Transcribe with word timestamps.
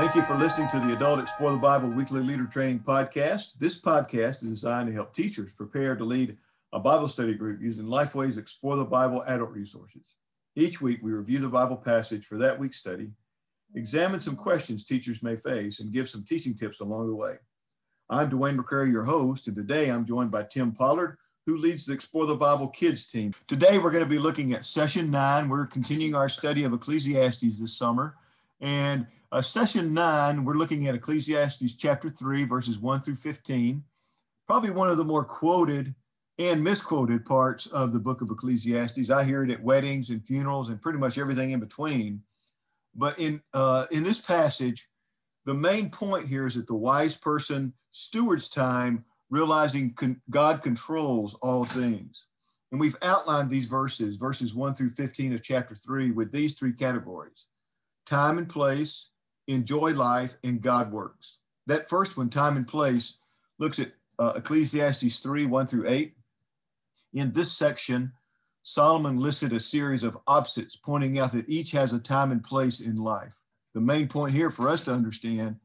Thank 0.00 0.14
you 0.14 0.22
for 0.22 0.34
listening 0.34 0.66
to 0.68 0.80
the 0.80 0.94
Adult 0.94 1.20
Explore 1.20 1.52
the 1.52 1.58
Bible 1.58 1.90
Weekly 1.90 2.22
Leader 2.22 2.46
Training 2.46 2.78
Podcast. 2.78 3.58
This 3.58 3.78
podcast 3.78 4.42
is 4.42 4.48
designed 4.48 4.88
to 4.88 4.94
help 4.94 5.12
teachers 5.12 5.52
prepare 5.52 5.94
to 5.94 6.04
lead 6.04 6.38
a 6.72 6.80
Bible 6.80 7.06
study 7.06 7.34
group 7.34 7.60
using 7.60 7.84
Lifeway's 7.84 8.38
Explore 8.38 8.76
the 8.76 8.84
Bible 8.86 9.22
adult 9.26 9.50
resources. 9.50 10.14
Each 10.56 10.80
week, 10.80 11.00
we 11.02 11.12
review 11.12 11.38
the 11.38 11.50
Bible 11.50 11.76
passage 11.76 12.24
for 12.24 12.38
that 12.38 12.58
week's 12.58 12.78
study, 12.78 13.10
examine 13.74 14.20
some 14.20 14.36
questions 14.36 14.86
teachers 14.86 15.22
may 15.22 15.36
face, 15.36 15.80
and 15.80 15.92
give 15.92 16.08
some 16.08 16.24
teaching 16.24 16.54
tips 16.54 16.80
along 16.80 17.08
the 17.08 17.14
way. 17.14 17.36
I'm 18.08 18.30
Dwayne 18.30 18.58
McCrary, 18.58 18.90
your 18.90 19.04
host, 19.04 19.48
and 19.48 19.56
today 19.56 19.90
I'm 19.90 20.06
joined 20.06 20.30
by 20.30 20.44
Tim 20.44 20.72
Pollard, 20.72 21.18
who 21.44 21.58
leads 21.58 21.84
the 21.84 21.92
Explore 21.92 22.24
the 22.24 22.36
Bible 22.36 22.68
Kids 22.68 23.04
team. 23.04 23.34
Today, 23.46 23.76
we're 23.76 23.90
going 23.90 24.02
to 24.02 24.08
be 24.08 24.18
looking 24.18 24.54
at 24.54 24.64
session 24.64 25.10
nine. 25.10 25.50
We're 25.50 25.66
continuing 25.66 26.14
our 26.14 26.30
study 26.30 26.64
of 26.64 26.72
Ecclesiastes 26.72 27.60
this 27.60 27.76
summer. 27.76 28.16
And 28.60 29.06
uh, 29.32 29.42
session 29.42 29.94
nine, 29.94 30.44
we're 30.44 30.54
looking 30.54 30.86
at 30.86 30.94
Ecclesiastes 30.94 31.74
chapter 31.74 32.10
three, 32.10 32.44
verses 32.44 32.78
one 32.78 33.00
through 33.00 33.14
15. 33.16 33.82
Probably 34.46 34.70
one 34.70 34.90
of 34.90 34.96
the 34.96 35.04
more 35.04 35.24
quoted 35.24 35.94
and 36.38 36.62
misquoted 36.62 37.24
parts 37.24 37.66
of 37.66 37.92
the 37.92 37.98
book 37.98 38.20
of 38.20 38.30
Ecclesiastes. 38.30 39.10
I 39.10 39.24
hear 39.24 39.44
it 39.44 39.50
at 39.50 39.62
weddings 39.62 40.10
and 40.10 40.26
funerals 40.26 40.68
and 40.68 40.80
pretty 40.80 40.98
much 40.98 41.18
everything 41.18 41.52
in 41.52 41.60
between. 41.60 42.22
But 42.94 43.18
in, 43.18 43.40
uh, 43.54 43.86
in 43.90 44.02
this 44.02 44.20
passage, 44.20 44.88
the 45.44 45.54
main 45.54 45.90
point 45.90 46.26
here 46.26 46.46
is 46.46 46.54
that 46.56 46.66
the 46.66 46.74
wise 46.74 47.16
person 47.16 47.72
stewards 47.92 48.48
time, 48.48 49.04
realizing 49.30 49.94
con- 49.94 50.20
God 50.28 50.62
controls 50.62 51.34
all 51.34 51.64
things. 51.64 52.26
And 52.72 52.80
we've 52.80 52.96
outlined 53.02 53.50
these 53.50 53.66
verses, 53.66 54.16
verses 54.16 54.54
1 54.54 54.74
through 54.74 54.90
15 54.90 55.34
of 55.34 55.42
chapter 55.42 55.74
3, 55.74 56.10
with 56.10 56.32
these 56.32 56.54
three 56.54 56.72
categories 56.72 57.46
time 58.10 58.38
and 58.38 58.48
place, 58.48 59.10
enjoy 59.46 59.92
life, 59.94 60.36
and 60.42 60.60
God 60.60 60.92
works. 60.92 61.38
That 61.66 61.88
first 61.88 62.16
one, 62.16 62.28
time 62.28 62.56
and 62.56 62.66
place, 62.66 63.18
looks 63.58 63.78
at 63.78 63.92
uh, 64.18 64.32
Ecclesiastes 64.36 65.20
3 65.20 65.46
1 65.46 65.66
through 65.68 65.88
8. 65.88 66.14
In 67.14 67.32
this 67.32 67.52
section, 67.52 68.12
Solomon 68.64 69.18
listed 69.18 69.52
a 69.52 69.60
series 69.60 70.02
of 70.02 70.18
opposites, 70.26 70.74
pointing 70.74 71.18
out 71.18 71.32
that 71.32 71.48
each 71.48 71.70
has 71.70 71.92
a 71.92 72.00
time 72.00 72.32
and 72.32 72.42
place 72.42 72.80
in 72.80 72.96
life. 72.96 73.38
The 73.74 73.80
main 73.80 74.08
point 74.08 74.32
here 74.32 74.50
for 74.50 74.68
us 74.68 74.82
to 74.82 74.92
understand 74.92 75.56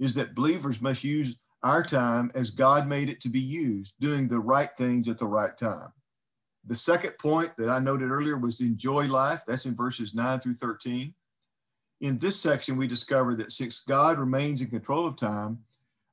is 0.00 0.16
that 0.16 0.34
believers 0.34 0.82
must 0.82 1.04
use 1.04 1.36
our 1.62 1.84
time 1.84 2.32
as 2.34 2.50
God 2.50 2.88
made 2.88 3.08
it 3.08 3.20
to 3.20 3.28
be 3.28 3.40
used, 3.40 3.94
doing 4.00 4.26
the 4.26 4.40
right 4.40 4.70
things 4.76 5.06
at 5.06 5.18
the 5.18 5.26
right 5.26 5.56
time. 5.56 5.92
The 6.66 6.74
second 6.74 7.12
point 7.18 7.52
that 7.58 7.68
I 7.68 7.78
noted 7.78 8.10
earlier 8.10 8.36
was 8.36 8.60
enjoy 8.60 9.06
life. 9.06 9.42
That's 9.46 9.66
in 9.66 9.76
verses 9.76 10.14
9 10.14 10.40
through 10.40 10.54
13. 10.54 11.14
In 12.02 12.18
this 12.18 12.38
section, 12.38 12.76
we 12.76 12.88
discover 12.88 13.36
that 13.36 13.52
since 13.52 13.78
God 13.78 14.18
remains 14.18 14.60
in 14.60 14.66
control 14.66 15.06
of 15.06 15.16
time, 15.16 15.60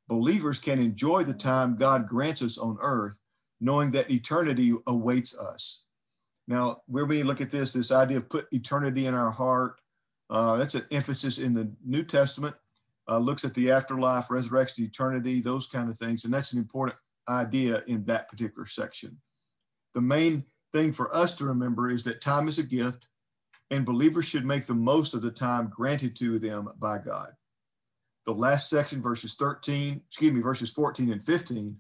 believers 0.08 0.60
can 0.60 0.80
enjoy 0.80 1.24
the 1.24 1.34
time 1.34 1.76
God 1.76 2.08
grants 2.08 2.44
us 2.44 2.60
on 2.60 2.78
earth, 2.80 3.20
knowing 3.60 3.90
that 3.92 4.12
eternity 4.12 4.72
awaits 4.86 5.36
us. 5.36 5.86
Now, 6.48 6.84
where 6.86 7.06
we 7.06 7.24
look 7.24 7.42
at 7.42 7.50
this, 7.50 7.74
this 7.74 7.92
idea 7.92 8.18
of 8.18 8.30
put 8.30 8.48
eternity 8.52 9.08
in 9.08 9.16
our 9.16 9.32
heart, 9.32 9.82
uh, 10.30 10.58
that's 10.58 10.76
an 10.76 10.86
emphasis 10.92 11.40
in 11.40 11.56
the 11.56 11.72
New 11.84 12.04
Testament, 12.04 12.56
uh, 13.10 13.18
looks 13.18 13.44
at 13.44 13.56
the 13.56 13.72
afterlife, 13.72 14.30
resurrection, 14.30 14.84
eternity, 14.84 15.42
those 15.42 15.66
kind 15.66 15.90
of 15.90 15.98
things. 15.98 16.24
And 16.24 16.32
that's 16.32 16.54
an 16.54 16.60
important 16.60 17.00
idea 17.28 17.84
in 17.88 18.06
that 18.06 18.30
particular 18.30 18.68
section. 18.68 19.18
The 19.96 20.02
main 20.02 20.46
thing 20.72 20.94
for 20.94 21.14
us 21.16 21.34
to 21.38 21.46
remember 21.46 21.90
is 21.90 22.04
that 22.04 22.22
time 22.22 22.48
is 22.48 22.60
a 22.60 22.64
gift 22.64 23.08
and 23.72 23.86
believers 23.86 24.26
should 24.26 24.46
make 24.46 24.66
the 24.66 24.74
most 24.74 25.14
of 25.14 25.22
the 25.22 25.32
time 25.32 25.72
granted 25.74 26.16
to 26.18 26.40
them 26.40 26.70
by 26.80 26.98
God. 26.98 27.34
The 28.26 28.34
last 28.34 28.70
section, 28.70 29.02
verses 29.02 29.36
13, 29.36 30.02
excuse 30.08 30.34
me, 30.34 30.42
verses 30.42 30.72
14 30.72 31.12
and 31.12 31.24
15, 31.24 31.78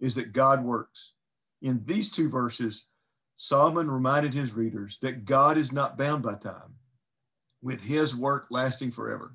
is 0.00 0.14
that 0.14 0.32
God 0.32 0.64
works. 0.64 1.14
In 1.60 1.82
these 1.84 2.10
two 2.10 2.28
verses, 2.28 2.86
Solomon 3.36 3.90
reminded 3.90 4.34
his 4.34 4.54
readers 4.54 4.98
that 5.02 5.24
God 5.24 5.56
is 5.56 5.72
not 5.72 5.98
bound 5.98 6.22
by 6.22 6.34
time, 6.34 6.74
with 7.62 7.84
his 7.84 8.16
work 8.16 8.46
lasting 8.50 8.90
forever. 8.90 9.34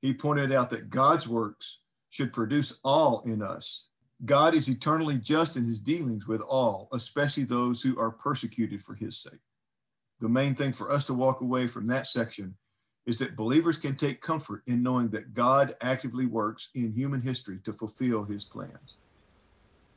He 0.00 0.14
pointed 0.14 0.52
out 0.52 0.70
that 0.70 0.90
God's 0.90 1.28
works 1.28 1.80
should 2.10 2.32
produce 2.32 2.78
all 2.84 3.22
in 3.24 3.42
us. 3.42 3.88
God 4.24 4.54
is 4.54 4.68
eternally 4.68 5.18
just 5.18 5.56
in 5.56 5.64
his 5.64 5.80
dealings 5.80 6.26
with 6.26 6.40
all, 6.40 6.88
especially 6.92 7.44
those 7.44 7.82
who 7.82 7.98
are 7.98 8.10
persecuted 8.10 8.82
for 8.82 8.94
his 8.94 9.18
sake 9.18 9.40
the 10.20 10.28
main 10.28 10.54
thing 10.54 10.72
for 10.72 10.90
us 10.90 11.04
to 11.06 11.14
walk 11.14 11.40
away 11.40 11.66
from 11.66 11.86
that 11.88 12.06
section 12.06 12.54
is 13.06 13.18
that 13.18 13.36
believers 13.36 13.78
can 13.78 13.96
take 13.96 14.20
comfort 14.20 14.62
in 14.66 14.82
knowing 14.82 15.08
that 15.08 15.32
God 15.32 15.74
actively 15.80 16.26
works 16.26 16.68
in 16.74 16.92
human 16.92 17.22
history 17.22 17.58
to 17.64 17.72
fulfill 17.72 18.24
his 18.24 18.44
plans. 18.44 18.96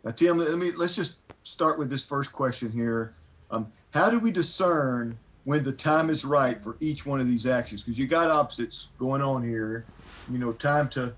Now, 0.03 0.11
Tim, 0.11 0.37
let 0.37 0.57
me 0.57 0.71
let's 0.71 0.95
just 0.95 1.17
start 1.43 1.77
with 1.77 1.89
this 1.89 2.05
first 2.05 2.31
question 2.31 2.71
here. 2.71 3.13
Um, 3.51 3.71
how 3.91 4.09
do 4.09 4.19
we 4.19 4.31
discern 4.31 5.17
when 5.43 5.63
the 5.63 5.73
time 5.73 6.09
is 6.09 6.23
right 6.23 6.63
for 6.63 6.77
each 6.79 7.05
one 7.05 7.19
of 7.19 7.27
these 7.27 7.45
actions? 7.45 7.83
Because 7.83 7.99
you 7.99 8.07
got 8.07 8.31
opposites 8.31 8.87
going 8.97 9.21
on 9.21 9.43
here. 9.43 9.85
You 10.31 10.37
know, 10.37 10.53
time 10.53 10.87
to 10.89 11.13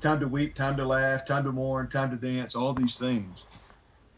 time 0.00 0.20
to 0.20 0.28
weep, 0.28 0.54
time 0.54 0.76
to 0.76 0.84
laugh, 0.84 1.24
time 1.24 1.44
to 1.44 1.52
mourn, 1.52 1.88
time 1.88 2.10
to 2.10 2.16
dance, 2.16 2.54
all 2.54 2.72
these 2.72 2.98
things. 2.98 3.44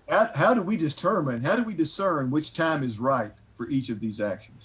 How, 0.08 0.30
how 0.34 0.54
do 0.54 0.62
we 0.62 0.76
determine, 0.76 1.42
how 1.42 1.56
do 1.56 1.64
we 1.64 1.74
discern 1.74 2.30
which 2.30 2.52
time 2.54 2.82
is 2.82 2.98
right 2.98 3.32
for 3.60 3.68
each 3.68 3.90
of 3.90 4.00
these 4.00 4.22
actions? 4.22 4.62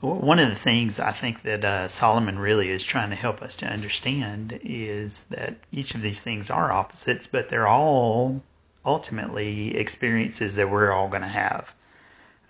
One 0.00 0.38
of 0.38 0.48
the 0.48 0.54
things 0.54 0.98
I 0.98 1.12
think 1.12 1.42
that 1.42 1.62
uh, 1.62 1.88
Solomon 1.88 2.38
really 2.38 2.70
is 2.70 2.82
trying 2.82 3.10
to 3.10 3.16
help 3.16 3.42
us 3.42 3.54
to 3.56 3.66
understand 3.66 4.58
is 4.64 5.24
that 5.24 5.56
each 5.70 5.94
of 5.94 6.00
these 6.00 6.20
things 6.20 6.48
are 6.48 6.72
opposites, 6.72 7.26
but 7.26 7.50
they're 7.50 7.68
all 7.68 8.42
ultimately 8.82 9.76
experiences 9.76 10.54
that 10.54 10.70
we're 10.70 10.90
all 10.90 11.08
going 11.10 11.20
to 11.20 11.28
have. 11.28 11.74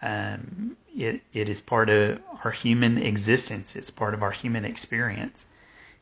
Um, 0.01 0.77
it, 0.97 1.23
it 1.33 1.49
is 1.49 1.61
part 1.61 1.91
of 1.91 2.21
our 2.45 2.53
human 2.53 2.97
existence, 2.97 3.75
it's 3.75 3.91
part 3.91 4.15
of 4.15 4.23
our 4.23 4.31
human 4.31 4.65
experience. 4.65 5.49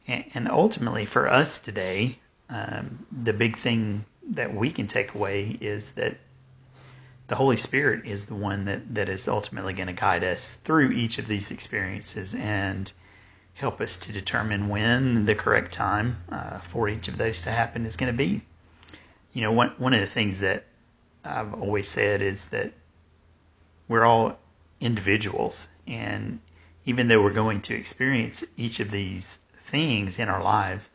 And, 0.07 0.25
and 0.35 0.51
ultimately, 0.51 1.07
for 1.07 1.33
us 1.33 1.59
today, 1.59 2.19
um, 2.51 3.07
the 3.11 3.33
big 3.33 3.57
thing 3.57 4.05
that 4.29 4.55
we 4.55 4.71
can 4.71 4.87
take 4.87 5.15
away 5.15 5.57
is 5.63 5.93
that 5.93 6.19
the 7.29 7.37
Holy 7.37 7.59
Spirit 7.59 8.07
is 8.07 8.27
the 8.27 8.35
one 8.35 8.65
that, 8.65 8.95
that 8.95 9.09
is 9.09 9.29
ultimately 9.29 9.75
going 9.75 9.87
to 9.87 9.93
guide 9.93 10.25
us 10.25 10.55
through 10.65 10.91
each 10.91 11.19
of 11.19 11.27
these 11.27 11.51
experiences 11.51 12.35
and 12.35 12.91
help 13.55 13.81
us 13.81 13.99
to 13.99 14.13
determine 14.13 14.69
when 14.69 15.27
the 15.27 15.35
correct 15.35 15.73
time 15.73 16.19
uh, 16.31 16.59
for 16.59 16.89
each 16.89 17.07
of 17.07 17.19
those 17.19 17.41
to 17.43 17.51
happen 17.51 17.85
is 17.85 17.97
going 17.97 18.11
to 18.11 18.17
be. 18.17 18.41
You 19.35 19.43
know, 19.43 19.53
one, 19.53 19.75
one 19.77 19.93
of 19.93 20.01
the 20.01 20.07
things 20.07 20.41
that 20.41 20.65
I've 21.23 21.53
always 21.55 21.89
said 21.89 22.23
is 22.23 22.47
that 22.47 22.73
we're 23.89 24.05
all 24.05 24.39
individuals, 24.81 25.69
and 25.87 26.41
even 26.87 27.09
though 27.09 27.23
we're 27.23 27.33
going 27.33 27.61
to 27.63 27.75
experience 27.75 28.45
each 28.57 28.81
of 28.81 28.91
these 28.91 29.39
things 29.71 30.19
in 30.19 30.29
our 30.29 30.43
lives, 30.43 30.89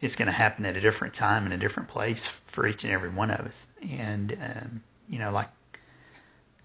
it's 0.00 0.16
going 0.16 0.26
to 0.26 0.32
happen 0.32 0.64
at 0.64 0.76
a 0.76 0.80
different 0.80 1.12
time 1.12 1.44
and 1.44 1.52
a 1.52 1.58
different 1.58 1.88
place 1.88 2.26
for 2.26 2.66
each 2.66 2.84
and 2.84 2.92
every 2.92 3.10
one 3.10 3.30
of 3.30 3.40
us. 3.40 3.66
And, 3.82 4.38
um, 4.40 4.82
you 5.08 5.18
know, 5.18 5.30
like 5.30 5.48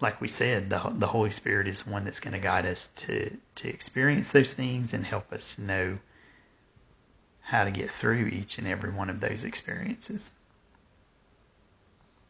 like 0.02 0.20
we 0.20 0.28
said, 0.28 0.68
the 0.68 0.92
the 0.94 1.06
Holy 1.06 1.30
Spirit 1.30 1.68
is 1.68 1.86
one 1.86 2.04
that's 2.04 2.20
going 2.20 2.32
to 2.34 2.40
guide 2.40 2.66
us 2.66 2.88
to 2.96 3.38
to 3.54 3.68
experience 3.68 4.30
those 4.30 4.52
things 4.52 4.92
and 4.92 5.06
help 5.06 5.32
us 5.32 5.54
to 5.54 5.62
know 5.62 5.98
how 7.42 7.64
to 7.64 7.70
get 7.70 7.90
through 7.90 8.26
each 8.26 8.58
and 8.58 8.66
every 8.66 8.90
one 8.90 9.08
of 9.08 9.20
those 9.20 9.44
experiences. 9.44 10.32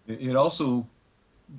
It 0.06 0.36
also 0.36 0.86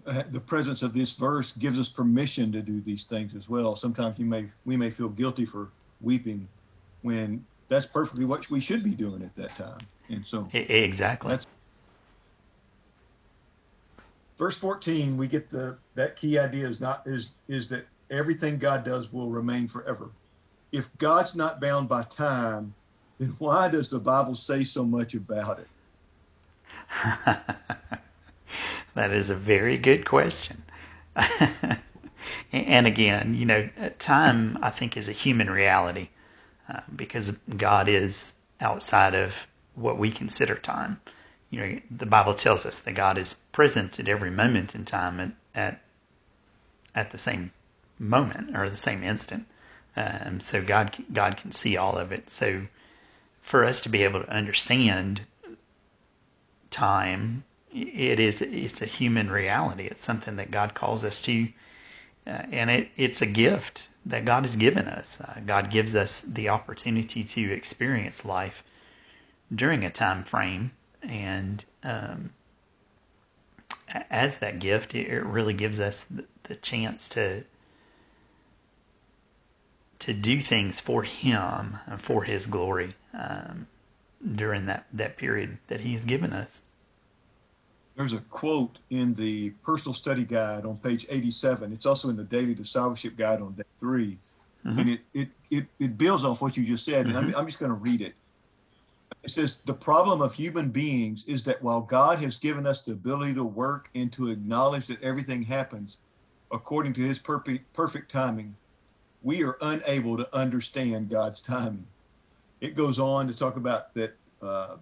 uh, 0.05 0.23
the 0.29 0.39
presence 0.39 0.83
of 0.83 0.93
this 0.93 1.13
verse 1.13 1.51
gives 1.53 1.79
us 1.79 1.89
permission 1.89 2.51
to 2.51 2.61
do 2.61 2.79
these 2.79 3.03
things 3.05 3.35
as 3.35 3.49
well. 3.49 3.75
Sometimes 3.75 4.19
you 4.19 4.25
may 4.25 4.49
we 4.65 4.77
may 4.77 4.91
feel 4.91 5.09
guilty 5.09 5.45
for 5.45 5.69
weeping 5.99 6.47
when 7.01 7.45
that's 7.67 7.87
perfectly 7.87 8.25
what 8.25 8.49
we 8.51 8.59
should 8.59 8.83
be 8.83 8.91
doing 8.91 9.23
at 9.23 9.33
that 9.35 9.49
time. 9.49 9.79
And 10.09 10.25
so 10.25 10.47
exactly. 10.51 11.31
That's 11.31 11.47
verse 14.37 14.57
14 14.57 15.17
we 15.17 15.27
get 15.27 15.49
the 15.49 15.77
that 15.95 16.15
key 16.15 16.37
idea 16.37 16.67
is 16.67 16.79
not 16.79 17.03
is 17.05 17.33
is 17.47 17.67
that 17.69 17.87
everything 18.09 18.57
god 18.57 18.83
does 18.83 19.11
will 19.11 19.29
remain 19.29 19.67
forever. 19.67 20.11
If 20.71 20.95
god's 20.97 21.35
not 21.35 21.61
bound 21.61 21.89
by 21.89 22.03
time 22.03 22.73
then 23.19 23.35
why 23.39 23.69
does 23.69 23.89
the 23.89 23.99
bible 23.99 24.35
say 24.35 24.63
so 24.63 24.85
much 24.85 25.13
about 25.13 25.59
it? 25.59 25.67
That 28.95 29.11
is 29.11 29.31
a 29.31 29.35
very 29.35 29.79
good 29.79 30.05
question. 30.05 30.63
And 32.51 32.85
again 32.85 33.33
you 33.33 33.45
know 33.45 33.67
time 33.97 34.59
i 34.61 34.69
think 34.69 34.95
is 34.95 35.07
a 35.07 35.11
human 35.11 35.49
reality 35.49 36.09
uh, 36.69 36.81
because 36.95 37.31
god 37.57 37.89
is 37.89 38.35
outside 38.61 39.15
of 39.15 39.33
what 39.73 39.97
we 39.97 40.11
consider 40.11 40.55
time 40.55 41.01
you 41.53 41.59
know, 41.59 41.79
the 41.91 42.07
Bible 42.07 42.33
tells 42.33 42.65
us 42.65 42.79
that 42.79 42.95
God 42.95 43.19
is 43.19 43.35
present 43.51 43.99
at 43.99 44.09
every 44.09 44.31
moment 44.31 44.73
in 44.73 44.85
time 44.85 45.19
at 45.19 45.31
at, 45.53 45.81
at 46.95 47.11
the 47.11 47.17
same 47.19 47.51
moment 47.99 48.57
or 48.57 48.71
the 48.71 48.77
same 48.77 49.03
instant. 49.03 49.45
Um, 49.95 50.39
so 50.39 50.63
God 50.63 50.97
God 51.13 51.37
can 51.37 51.51
see 51.51 51.77
all 51.77 51.95
of 51.95 52.11
it. 52.11 52.31
So 52.31 52.63
for 53.43 53.63
us 53.65 53.81
to 53.81 53.89
be 53.89 54.03
able 54.03 54.21
to 54.21 54.29
understand 54.29 55.21
time, 56.71 57.43
it 57.71 58.19
is 58.19 58.41
it's 58.41 58.81
a 58.81 58.87
human 58.87 59.29
reality. 59.29 59.85
It's 59.85 60.03
something 60.03 60.37
that 60.37 60.49
God 60.49 60.73
calls 60.73 61.03
us 61.03 61.21
to, 61.21 61.49
uh, 62.25 62.45
and 62.51 62.71
it, 62.71 62.89
it's 62.97 63.21
a 63.21 63.27
gift 63.27 63.89
that 64.07 64.25
God 64.25 64.41
has 64.41 64.55
given 64.55 64.87
us. 64.87 65.21
Uh, 65.21 65.39
God 65.45 65.69
gives 65.69 65.93
us 65.93 66.21
the 66.21 66.49
opportunity 66.49 67.23
to 67.23 67.51
experience 67.51 68.25
life 68.25 68.63
during 69.53 69.85
a 69.85 69.91
time 69.91 70.23
frame, 70.23 70.71
and 71.03 71.63
um, 71.83 72.31
as 74.09 74.39
that 74.39 74.59
gift, 74.59 74.95
it 74.95 75.23
really 75.23 75.53
gives 75.53 75.79
us 75.79 76.03
the, 76.05 76.25
the 76.43 76.55
chance 76.55 77.09
to 77.09 77.43
to 79.99 80.13
do 80.13 80.41
things 80.41 80.81
for 80.81 81.03
Him 81.03 81.77
and 81.85 82.01
for 82.01 82.23
His 82.23 82.45
glory 82.45 82.95
um, 83.13 83.67
during 84.35 84.65
that 84.65 84.85
that 84.91 85.17
period 85.17 85.57
that 85.67 85.81
He 85.81 85.93
has 85.93 86.05
given 86.05 86.33
us. 86.33 86.61
There's 87.95 88.13
a 88.13 88.17
quote 88.17 88.79
in 88.89 89.13
the 89.13 89.51
personal 89.63 89.93
study 89.93 90.25
guide 90.25 90.65
on 90.65 90.77
page 90.77 91.05
87. 91.09 91.71
It's 91.71 91.85
also 91.85 92.09
in 92.09 92.17
the 92.17 92.23
daily 92.23 92.55
discipleship 92.55 93.15
guide 93.15 93.39
on 93.39 93.53
day 93.53 93.63
3 93.77 94.17
mm-hmm. 94.65 94.79
and 94.79 94.89
it, 94.89 95.01
it 95.13 95.29
it 95.51 95.65
it 95.79 95.97
builds 95.97 96.25
off 96.25 96.41
what 96.41 96.57
you 96.57 96.65
just 96.65 96.85
said. 96.85 97.05
Mm-hmm. 97.05 97.17
I'm, 97.17 97.35
I'm 97.35 97.45
just 97.45 97.59
going 97.59 97.71
to 97.71 97.77
read 97.77 98.01
it. 98.01 98.15
It 99.23 99.31
says, 99.31 99.59
The 99.65 99.73
problem 99.73 100.21
of 100.21 100.35
human 100.35 100.69
beings 100.69 101.23
is 101.25 101.45
that 101.45 101.63
while 101.63 101.81
God 101.81 102.19
has 102.19 102.37
given 102.37 102.67
us 102.67 102.83
the 102.83 102.91
ability 102.91 103.33
to 103.35 103.43
work 103.43 103.89
and 103.95 104.11
to 104.13 104.27
acknowledge 104.27 104.87
that 104.87 105.01
everything 105.01 105.43
happens 105.43 105.97
according 106.51 106.93
to 106.93 107.01
his 107.01 107.19
perfect, 107.19 107.71
perfect 107.73 108.11
timing, 108.11 108.55
we 109.23 109.43
are 109.43 109.57
unable 109.61 110.17
to 110.17 110.35
understand 110.35 111.09
God's 111.09 111.41
timing. 111.41 111.87
It 112.59 112.75
goes 112.75 112.99
on 112.99 113.27
to 113.27 113.33
talk 113.33 113.55
about 113.55 113.93
that, 113.93 114.15
uh, 114.41 114.75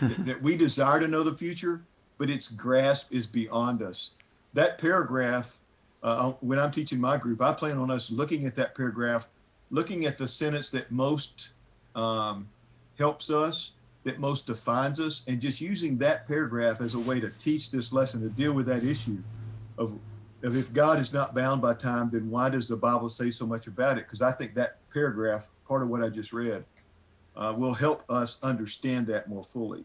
that, 0.00 0.24
that 0.26 0.42
we 0.42 0.56
desire 0.56 1.00
to 1.00 1.08
know 1.08 1.22
the 1.22 1.34
future, 1.34 1.82
but 2.18 2.28
its 2.28 2.50
grasp 2.50 3.12
is 3.12 3.26
beyond 3.26 3.80
us. 3.80 4.12
That 4.52 4.78
paragraph, 4.78 5.58
uh, 6.02 6.32
when 6.40 6.58
I'm 6.58 6.70
teaching 6.70 7.00
my 7.00 7.16
group, 7.16 7.40
I 7.40 7.52
plan 7.54 7.78
on 7.78 7.90
us 7.90 8.10
looking 8.10 8.44
at 8.44 8.54
that 8.56 8.74
paragraph, 8.74 9.28
looking 9.70 10.04
at 10.04 10.18
the 10.18 10.28
sentence 10.28 10.68
that 10.70 10.90
most 10.90 11.52
um, 11.94 12.48
helps 12.98 13.30
us 13.30 13.72
that 14.06 14.20
most 14.20 14.46
defines 14.46 15.00
us 15.00 15.24
and 15.26 15.40
just 15.40 15.60
using 15.60 15.98
that 15.98 16.28
paragraph 16.28 16.80
as 16.80 16.94
a 16.94 16.98
way 16.98 17.18
to 17.18 17.28
teach 17.38 17.72
this 17.72 17.92
lesson 17.92 18.22
to 18.22 18.28
deal 18.28 18.52
with 18.52 18.64
that 18.64 18.84
issue 18.84 19.18
of, 19.78 19.98
of 20.44 20.56
if 20.56 20.72
God 20.72 21.00
is 21.00 21.12
not 21.12 21.34
bound 21.34 21.60
by 21.60 21.74
time, 21.74 22.08
then 22.10 22.30
why 22.30 22.48
does 22.48 22.68
the 22.68 22.76
Bible 22.76 23.08
say 23.08 23.30
so 23.30 23.44
much 23.44 23.66
about 23.66 23.98
it? 23.98 24.04
Because 24.04 24.22
I 24.22 24.30
think 24.30 24.54
that 24.54 24.78
paragraph, 24.94 25.48
part 25.66 25.82
of 25.82 25.88
what 25.88 26.04
I 26.04 26.08
just 26.08 26.32
read, 26.32 26.64
uh, 27.34 27.52
will 27.58 27.74
help 27.74 28.04
us 28.08 28.38
understand 28.44 29.08
that 29.08 29.28
more 29.28 29.42
fully. 29.42 29.84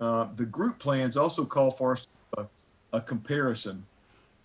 Uh, 0.00 0.24
the 0.32 0.46
group 0.46 0.78
plans 0.78 1.14
also 1.14 1.44
call 1.44 1.70
for 1.70 1.98
a, 2.38 2.46
a 2.94 3.00
comparison. 3.02 3.84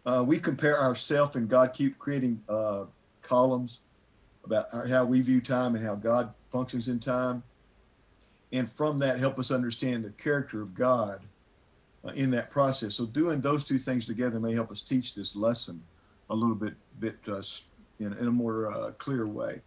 Uh, 0.06 0.26
we 0.28 0.40
compare 0.40 0.78
ourselves 0.78 1.38
and 1.38 1.48
God 1.48 1.72
keep 1.72 1.98
creating 2.00 2.44
uh, 2.50 2.84
columns 3.22 3.80
about 4.44 4.66
how 4.90 5.06
we 5.06 5.22
view 5.22 5.40
time 5.40 5.76
and 5.76 5.86
how 5.86 5.96
God 5.96 6.34
functions 6.52 6.90
in 6.90 7.00
time 7.00 7.44
and 8.52 8.72
from 8.72 9.00
that 9.00 9.20
help 9.20 9.38
us 9.40 9.52
understand 9.52 10.04
the 10.04 10.10
character 10.12 10.62
of 10.62 10.74
God 10.74 11.22
uh, 12.04 12.10
in 12.10 12.32
that 12.32 12.50
process. 12.50 12.96
So 12.96 13.06
doing 13.06 13.42
those 13.42 13.66
two 13.66 13.78
things 13.78 14.06
together 14.06 14.40
may 14.40 14.54
help 14.54 14.72
us 14.72 14.84
teach 14.84 15.16
this 15.16 15.36
lesson 15.36 15.84
a 16.30 16.36
little 16.36 16.56
bit 16.56 16.76
bit 17.00 17.18
uh, 17.28 17.42
in, 18.00 18.14
in, 18.14 18.28
a 18.28 18.32
more 18.32 18.72
uh, 18.72 18.92
clear 18.92 19.28
way. 19.28 19.62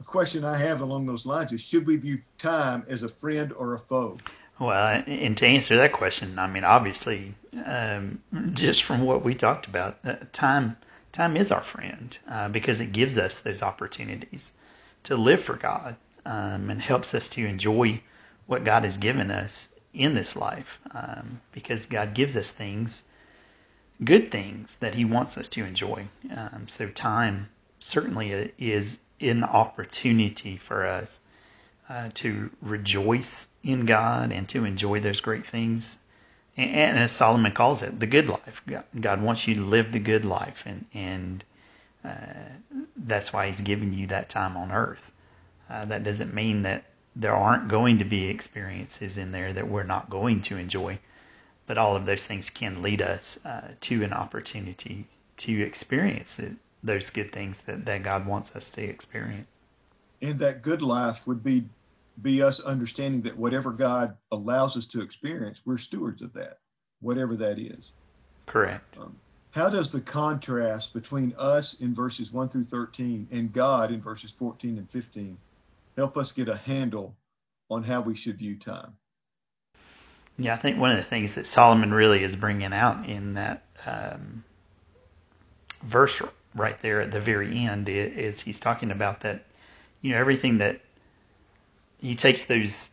A 0.00 0.02
question 0.02 0.44
I 0.44 0.58
have 0.58 0.80
along 0.80 1.06
those 1.06 1.26
lines 1.26 1.52
is: 1.52 1.60
Should 1.60 1.86
we 1.86 1.96
view 1.96 2.18
time 2.38 2.84
as 2.88 3.02
a 3.02 3.08
friend 3.08 3.52
or 3.52 3.74
a 3.74 3.78
foe? 3.78 4.18
Well, 4.58 5.02
and 5.06 5.36
to 5.38 5.46
answer 5.46 5.76
that 5.76 5.92
question, 5.92 6.38
I 6.38 6.46
mean, 6.46 6.62
obviously, 6.62 7.34
um, 7.64 8.20
just 8.52 8.84
from 8.84 9.02
what 9.02 9.24
we 9.24 9.34
talked 9.34 9.66
about, 9.66 9.98
uh, 10.04 10.16
time 10.32 10.76
time 11.12 11.36
is 11.36 11.50
our 11.50 11.62
friend 11.62 12.16
uh, 12.30 12.48
because 12.48 12.80
it 12.80 12.92
gives 12.92 13.18
us 13.18 13.40
those 13.40 13.62
opportunities 13.62 14.52
to 15.04 15.16
live 15.16 15.42
for 15.42 15.56
God 15.56 15.96
um, 16.24 16.70
and 16.70 16.80
helps 16.80 17.14
us 17.14 17.28
to 17.30 17.46
enjoy 17.46 18.00
what 18.46 18.64
God 18.64 18.84
has 18.84 18.96
given 18.96 19.30
us 19.30 19.68
in 19.94 20.14
this 20.14 20.36
life 20.36 20.80
um, 20.92 21.40
because 21.52 21.86
God 21.86 22.14
gives 22.14 22.36
us 22.36 22.50
things, 22.50 23.02
good 24.04 24.30
things 24.30 24.76
that 24.80 24.94
He 24.94 25.04
wants 25.04 25.36
us 25.36 25.48
to 25.48 25.64
enjoy. 25.64 26.08
Um, 26.34 26.66
so, 26.68 26.88
time 26.88 27.48
certainly 27.78 28.52
is 28.58 28.98
an 29.20 29.44
opportunity 29.44 30.56
for 30.56 30.86
us 30.86 31.20
uh, 31.88 32.10
to 32.14 32.50
rejoice 32.60 33.48
in 33.62 33.86
God 33.86 34.32
and 34.32 34.48
to 34.48 34.64
enjoy 34.64 35.00
those 35.00 35.20
great 35.20 35.44
things. 35.44 35.98
And, 36.56 36.70
and, 36.70 36.98
as 36.98 37.12
Solomon 37.12 37.52
calls 37.52 37.82
it, 37.82 38.00
the 38.00 38.06
good 38.06 38.28
life. 38.28 38.62
God, 39.00 39.22
wants 39.22 39.46
you 39.46 39.54
to 39.56 39.64
live 39.64 39.92
the 39.92 39.98
good 39.98 40.24
life, 40.24 40.64
and, 40.66 40.86
and 40.92 41.44
uh, 42.04 42.10
that's 42.96 43.32
why 43.32 43.46
He's 43.46 43.60
giving 43.60 43.92
you 43.92 44.06
that 44.08 44.28
time 44.28 44.56
on 44.56 44.72
earth. 44.72 45.10
Uh, 45.70 45.84
that 45.86 46.04
doesn't 46.04 46.34
mean 46.34 46.62
that 46.62 46.84
there 47.14 47.34
aren't 47.34 47.68
going 47.68 47.98
to 47.98 48.04
be 48.04 48.28
experiences 48.28 49.18
in 49.18 49.32
there 49.32 49.52
that 49.52 49.68
we're 49.68 49.82
not 49.82 50.10
going 50.10 50.40
to 50.42 50.56
enjoy. 50.56 50.98
But 51.66 51.78
all 51.78 51.94
of 51.94 52.06
those 52.06 52.24
things 52.24 52.50
can 52.50 52.82
lead 52.82 53.00
us 53.00 53.38
uh, 53.44 53.68
to 53.82 54.02
an 54.02 54.12
opportunity 54.12 55.06
to 55.38 55.62
experience 55.62 56.38
it, 56.38 56.56
those 56.82 57.10
good 57.10 57.32
things 57.32 57.58
that, 57.66 57.84
that 57.84 58.02
God 58.02 58.26
wants 58.26 58.54
us 58.56 58.68
to 58.70 58.82
experience. 58.82 59.58
And 60.20 60.38
that 60.38 60.62
good 60.62 60.82
life 60.82 61.26
would 61.26 61.42
be 61.42 61.64
be 62.20 62.42
us 62.42 62.60
understanding 62.60 63.22
that 63.22 63.38
whatever 63.38 63.70
God 63.70 64.16
allows 64.30 64.76
us 64.76 64.84
to 64.86 65.00
experience, 65.00 65.62
we're 65.64 65.78
stewards 65.78 66.20
of 66.20 66.34
that, 66.34 66.58
whatever 67.00 67.34
that 67.36 67.58
is. 67.58 67.92
Correct. 68.46 68.98
Um, 68.98 69.16
how 69.52 69.68
does 69.68 69.92
the 69.92 70.00
contrast 70.00 70.92
between 70.92 71.34
us 71.38 71.74
in 71.74 71.94
verses 71.94 72.32
1 72.32 72.50
through 72.50 72.64
13 72.64 73.28
and 73.30 73.52
God 73.52 73.90
in 73.90 74.00
verses 74.00 74.30
14 74.30 74.78
and 74.78 74.90
15 74.90 75.38
help 75.96 76.16
us 76.16 76.32
get 76.32 76.48
a 76.48 76.56
handle 76.56 77.16
on 77.70 77.84
how 77.84 78.00
we 78.00 78.14
should 78.14 78.38
view 78.38 78.56
time. 78.56 78.96
Yeah, 80.38 80.54
I 80.54 80.56
think 80.56 80.78
one 80.78 80.90
of 80.90 80.96
the 80.96 81.02
things 81.02 81.34
that 81.34 81.46
Solomon 81.46 81.92
really 81.92 82.22
is 82.22 82.36
bringing 82.36 82.72
out 82.72 83.06
in 83.08 83.34
that 83.34 83.64
um, 83.86 84.44
verse 85.82 86.20
right 86.54 86.80
there 86.82 87.00
at 87.00 87.10
the 87.10 87.20
very 87.20 87.66
end 87.66 87.88
is, 87.88 88.40
he's 88.40 88.58
talking 88.58 88.90
about 88.90 89.20
that, 89.20 89.44
you 90.00 90.12
know, 90.12 90.18
everything 90.18 90.58
that 90.58 90.80
he 91.98 92.14
takes 92.16 92.44
those 92.44 92.90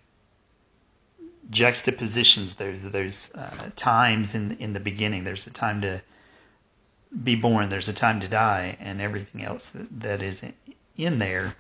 juxtapositions, 1.50 2.56
those 2.56 2.84
those 2.84 3.32
uh, 3.34 3.72
times 3.76 4.36
in 4.36 4.56
in 4.58 4.74
the 4.74 4.80
beginning. 4.80 5.24
There's 5.24 5.48
a 5.48 5.52
time 5.52 5.82
to 5.82 6.02
be 7.24 7.36
born. 7.36 7.70
There's 7.70 7.90
a 7.90 7.94
time 7.94 8.20
to 8.20 8.28
die, 8.28 8.78
and 8.80 9.02
everything 9.02 9.44
else 9.44 9.70
that, 9.70 10.00
that 10.00 10.22
is 10.22 10.44
in 10.96 11.18
there 11.18 11.56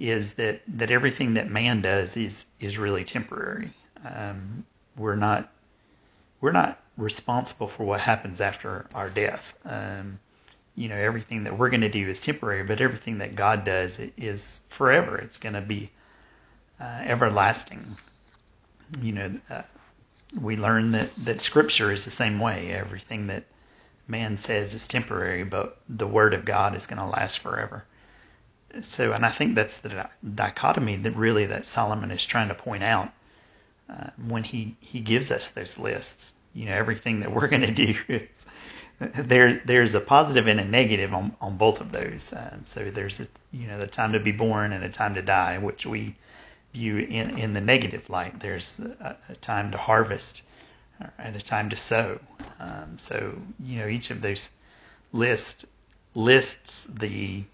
is 0.00 0.34
that 0.34 0.62
that 0.66 0.90
everything 0.90 1.34
that 1.34 1.50
man 1.50 1.82
does 1.82 2.16
is 2.16 2.46
is 2.58 2.78
really 2.78 3.04
temporary. 3.04 3.72
Um, 4.02 4.64
we're 4.96 5.14
not 5.14 5.52
we're 6.40 6.52
not 6.52 6.80
responsible 6.96 7.68
for 7.68 7.84
what 7.84 8.00
happens 8.00 8.40
after 8.40 8.86
our 8.94 9.10
death. 9.10 9.54
Um, 9.64 10.18
you 10.74 10.88
know, 10.88 10.96
everything 10.96 11.44
that 11.44 11.58
we're 11.58 11.68
going 11.68 11.82
to 11.82 11.90
do 11.90 12.08
is 12.08 12.18
temporary, 12.18 12.62
but 12.62 12.80
everything 12.80 13.18
that 13.18 13.34
God 13.34 13.64
does 13.64 14.00
is 14.16 14.60
forever. 14.70 15.18
It's 15.18 15.36
going 15.36 15.54
to 15.54 15.60
be 15.60 15.90
uh, 16.80 17.02
everlasting. 17.04 17.84
You 19.02 19.12
know, 19.12 19.34
uh, 19.50 19.62
we 20.40 20.56
learn 20.56 20.92
that 20.92 21.14
that 21.16 21.42
Scripture 21.42 21.92
is 21.92 22.06
the 22.06 22.10
same 22.10 22.40
way. 22.40 22.72
Everything 22.72 23.26
that 23.26 23.44
man 24.08 24.38
says 24.38 24.72
is 24.72 24.88
temporary, 24.88 25.44
but 25.44 25.78
the 25.90 26.06
Word 26.06 26.32
of 26.32 26.46
God 26.46 26.74
is 26.74 26.86
going 26.86 26.98
to 26.98 27.06
last 27.06 27.40
forever 27.40 27.84
so, 28.80 29.12
and 29.12 29.24
I 29.24 29.30
think 29.30 29.54
that's 29.54 29.78
the 29.78 30.08
dichotomy 30.34 30.96
that 30.96 31.16
really 31.16 31.46
that 31.46 31.66
Solomon 31.66 32.10
is 32.10 32.24
trying 32.24 32.48
to 32.48 32.54
point 32.54 32.82
out 32.82 33.12
uh, 33.88 34.10
when 34.28 34.44
he, 34.44 34.76
he 34.80 35.00
gives 35.00 35.30
us 35.30 35.50
those 35.50 35.78
lists. 35.78 36.32
You 36.54 36.66
know, 36.66 36.74
everything 36.74 37.20
that 37.20 37.32
we're 37.32 37.48
going 37.54 37.62
to 37.62 37.72
do 37.72 37.94
is, 38.08 38.28
there 39.00 39.62
there's 39.64 39.94
a 39.94 40.00
positive 40.00 40.46
and 40.46 40.60
a 40.60 40.64
negative 40.64 41.14
on, 41.14 41.34
on 41.40 41.56
both 41.56 41.80
of 41.80 41.92
those. 41.92 42.34
Um, 42.36 42.62
so 42.66 42.90
there's 42.90 43.20
a 43.20 43.26
you 43.50 43.66
know 43.66 43.78
the 43.78 43.86
time 43.86 44.12
to 44.12 44.20
be 44.20 44.32
born 44.32 44.72
and 44.72 44.84
a 44.84 44.90
time 44.90 45.14
to 45.14 45.22
die, 45.22 45.58
which 45.58 45.86
we 45.86 46.16
view 46.74 46.98
in 46.98 47.38
in 47.38 47.54
the 47.54 47.60
negative 47.60 48.10
light. 48.10 48.40
There's 48.40 48.78
a, 48.78 49.16
a 49.28 49.34
time 49.36 49.72
to 49.72 49.78
harvest 49.78 50.42
and 51.18 51.34
a 51.34 51.40
time 51.40 51.70
to 51.70 51.76
sow. 51.76 52.20
Um, 52.58 52.98
so 52.98 53.38
you 53.58 53.78
know 53.78 53.86
each 53.86 54.10
of 54.10 54.20
those 54.20 54.50
list 55.12 55.64
lists 56.14 56.86
the 56.90 57.44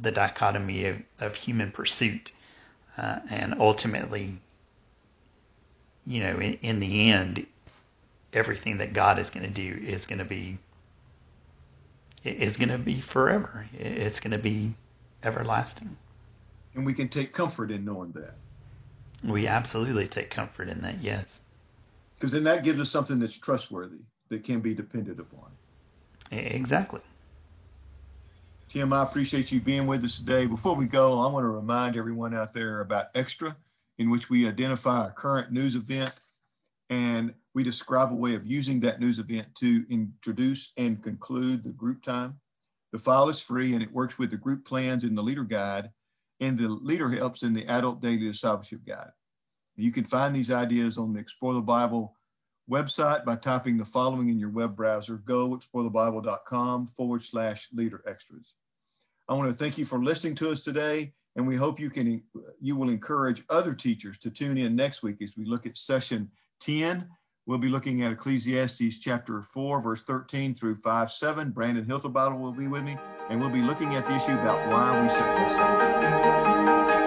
the 0.00 0.10
dichotomy 0.10 0.86
of, 0.86 0.96
of 1.18 1.34
human 1.34 1.70
pursuit. 1.72 2.32
Uh, 2.96 3.20
and 3.30 3.54
ultimately, 3.58 4.38
you 6.06 6.20
know, 6.20 6.38
in, 6.38 6.54
in 6.54 6.80
the 6.80 7.10
end, 7.10 7.46
everything 8.32 8.78
that 8.78 8.92
God 8.92 9.18
is 9.18 9.30
going 9.30 9.46
to 9.46 9.52
do 9.52 9.80
is 9.84 10.06
going 10.06 10.18
to 10.18 10.24
be 10.24 10.58
is 12.22 12.56
going 12.56 12.68
to 12.68 12.78
be 12.78 13.00
forever. 13.00 13.66
It's 13.78 14.20
going 14.20 14.32
to 14.32 14.38
be 14.38 14.74
everlasting. 15.22 15.96
And 16.74 16.84
we 16.84 16.92
can 16.92 17.08
take 17.08 17.32
comfort 17.32 17.70
in 17.70 17.84
knowing 17.84 18.12
that. 18.12 18.34
We 19.24 19.46
absolutely 19.46 20.06
take 20.06 20.30
comfort 20.30 20.68
in 20.68 20.82
that, 20.82 21.02
yes. 21.02 21.40
Because 22.14 22.32
then 22.32 22.44
that 22.44 22.62
gives 22.62 22.78
us 22.78 22.90
something 22.90 23.18
that's 23.18 23.38
trustworthy, 23.38 24.00
that 24.28 24.44
can 24.44 24.60
be 24.60 24.74
depended 24.74 25.18
upon. 25.18 25.50
Exactly. 26.30 27.00
Tim, 28.70 28.92
I 28.92 29.02
appreciate 29.02 29.50
you 29.50 29.60
being 29.60 29.88
with 29.88 30.04
us 30.04 30.18
today. 30.18 30.46
Before 30.46 30.76
we 30.76 30.86
go, 30.86 31.20
I 31.20 31.32
want 31.32 31.42
to 31.42 31.48
remind 31.48 31.96
everyone 31.96 32.32
out 32.32 32.52
there 32.52 32.80
about 32.82 33.08
Extra, 33.16 33.56
in 33.98 34.10
which 34.10 34.30
we 34.30 34.46
identify 34.46 35.08
a 35.08 35.10
current 35.10 35.50
news 35.50 35.74
event 35.74 36.14
and 36.88 37.34
we 37.52 37.64
describe 37.64 38.12
a 38.12 38.14
way 38.14 38.36
of 38.36 38.46
using 38.46 38.78
that 38.80 39.00
news 39.00 39.18
event 39.18 39.56
to 39.56 39.84
introduce 39.90 40.72
and 40.76 41.02
conclude 41.02 41.64
the 41.64 41.72
group 41.72 42.04
time. 42.04 42.38
The 42.92 43.00
file 43.00 43.28
is 43.28 43.40
free 43.40 43.74
and 43.74 43.82
it 43.82 43.92
works 43.92 44.20
with 44.20 44.30
the 44.30 44.36
group 44.36 44.64
plans 44.64 45.02
in 45.02 45.16
the 45.16 45.22
leader 45.22 45.42
guide, 45.42 45.90
and 46.38 46.56
the 46.56 46.68
leader 46.68 47.10
helps 47.10 47.42
in 47.42 47.54
the 47.54 47.66
adult 47.66 48.00
daily 48.00 48.18
discipleship 48.18 48.82
guide. 48.86 49.10
You 49.74 49.90
can 49.90 50.04
find 50.04 50.32
these 50.32 50.52
ideas 50.52 50.96
on 50.96 51.12
the 51.12 51.18
Explore 51.18 51.54
the 51.54 51.60
Bible 51.60 52.16
website 52.70 53.24
by 53.24 53.34
typing 53.34 53.78
the 53.78 53.84
following 53.84 54.28
in 54.28 54.38
your 54.38 54.50
web 54.50 54.76
browser 54.76 55.16
go 55.16 55.58
explorethebible.com 55.58 56.86
forward 56.86 57.24
slash 57.24 57.68
leader 57.72 58.00
extras. 58.06 58.54
I 59.30 59.34
want 59.34 59.48
to 59.48 59.54
thank 59.54 59.78
you 59.78 59.84
for 59.84 60.02
listening 60.02 60.34
to 60.36 60.50
us 60.50 60.62
today, 60.62 61.12
and 61.36 61.46
we 61.46 61.54
hope 61.54 61.78
you 61.78 61.88
can 61.88 62.20
you 62.60 62.74
will 62.74 62.88
encourage 62.88 63.44
other 63.48 63.74
teachers 63.74 64.18
to 64.18 64.30
tune 64.30 64.58
in 64.58 64.74
next 64.74 65.04
week 65.04 65.22
as 65.22 65.36
we 65.36 65.44
look 65.44 65.66
at 65.66 65.78
session 65.78 66.28
10. 66.58 67.08
We'll 67.46 67.58
be 67.58 67.68
looking 67.68 68.02
at 68.02 68.10
Ecclesiastes 68.10 68.98
chapter 68.98 69.40
4, 69.42 69.80
verse 69.82 70.02
13 70.02 70.56
through 70.56 70.74
5 70.74 71.12
7. 71.12 71.50
Brandon 71.52 71.84
Hiltibidal 71.84 72.40
will 72.40 72.52
be 72.52 72.66
with 72.66 72.82
me, 72.82 72.96
and 73.28 73.40
we'll 73.40 73.50
be 73.50 73.62
looking 73.62 73.94
at 73.94 74.04
the 74.08 74.16
issue 74.16 74.32
about 74.32 74.68
why 74.68 75.00
we 75.00 75.08
up. 75.08 76.99